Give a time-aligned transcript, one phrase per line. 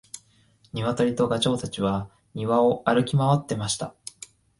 [0.73, 3.93] ニワトリとガチョウたちは庭を歩き回っていました。